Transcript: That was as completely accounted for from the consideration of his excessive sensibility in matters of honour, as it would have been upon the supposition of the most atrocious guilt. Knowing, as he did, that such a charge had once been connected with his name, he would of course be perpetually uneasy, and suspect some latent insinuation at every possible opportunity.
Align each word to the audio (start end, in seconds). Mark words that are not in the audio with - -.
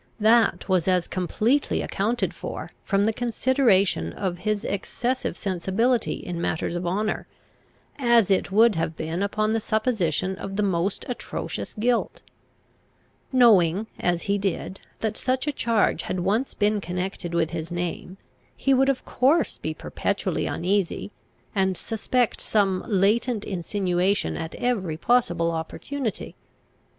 That 0.19 0.67
was 0.67 0.87
as 0.87 1.07
completely 1.07 1.83
accounted 1.83 2.33
for 2.33 2.71
from 2.83 3.05
the 3.05 3.13
consideration 3.13 4.13
of 4.13 4.39
his 4.39 4.65
excessive 4.65 5.37
sensibility 5.37 6.15
in 6.15 6.41
matters 6.41 6.75
of 6.75 6.87
honour, 6.87 7.27
as 7.99 8.31
it 8.31 8.51
would 8.51 8.73
have 8.73 8.97
been 8.97 9.21
upon 9.21 9.53
the 9.53 9.59
supposition 9.59 10.35
of 10.37 10.55
the 10.55 10.63
most 10.63 11.05
atrocious 11.07 11.75
guilt. 11.75 12.23
Knowing, 13.31 13.85
as 13.99 14.23
he 14.23 14.39
did, 14.39 14.79
that 15.01 15.17
such 15.17 15.45
a 15.45 15.51
charge 15.51 16.01
had 16.01 16.21
once 16.21 16.55
been 16.55 16.81
connected 16.81 17.35
with 17.35 17.51
his 17.51 17.69
name, 17.69 18.17
he 18.57 18.73
would 18.73 18.89
of 18.89 19.05
course 19.05 19.59
be 19.59 19.71
perpetually 19.75 20.47
uneasy, 20.47 21.11
and 21.53 21.77
suspect 21.77 22.41
some 22.41 22.83
latent 22.87 23.45
insinuation 23.45 24.35
at 24.35 24.55
every 24.55 24.97
possible 24.97 25.51
opportunity. 25.51 26.35